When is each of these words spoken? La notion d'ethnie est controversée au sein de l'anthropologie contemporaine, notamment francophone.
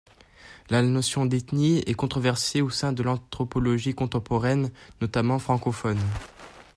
La 0.71 0.81
notion 0.81 1.27
d'ethnie 1.27 1.83
est 1.85 1.93
controversée 1.93 2.61
au 2.61 2.71
sein 2.71 2.91
de 2.91 3.03
l'anthropologie 3.03 3.93
contemporaine, 3.93 4.71
notamment 4.99 5.37
francophone. 5.37 5.99